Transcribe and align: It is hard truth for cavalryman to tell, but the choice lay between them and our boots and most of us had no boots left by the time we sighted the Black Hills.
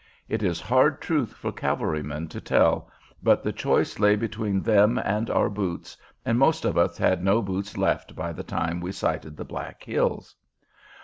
It 0.27 0.41
is 0.41 0.59
hard 0.59 0.99
truth 0.99 1.31
for 1.33 1.51
cavalryman 1.51 2.27
to 2.29 2.41
tell, 2.41 2.89
but 3.21 3.43
the 3.43 3.53
choice 3.53 3.99
lay 3.99 4.15
between 4.15 4.61
them 4.63 4.97
and 4.97 5.29
our 5.29 5.47
boots 5.47 5.95
and 6.25 6.39
most 6.39 6.65
of 6.65 6.75
us 6.75 6.97
had 6.97 7.23
no 7.23 7.39
boots 7.43 7.77
left 7.77 8.15
by 8.15 8.33
the 8.33 8.41
time 8.41 8.81
we 8.81 8.93
sighted 8.93 9.37
the 9.37 9.45
Black 9.45 9.83
Hills. 9.83 10.35